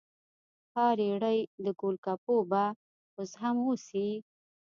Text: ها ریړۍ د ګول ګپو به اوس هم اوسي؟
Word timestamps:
ها 0.73 0.85
ریړۍ 0.99 1.39
د 1.63 1.65
ګول 1.79 1.95
ګپو 2.05 2.35
به 2.49 2.63
اوس 3.17 3.31
هم 3.41 3.57
اوسي؟ 3.67 4.07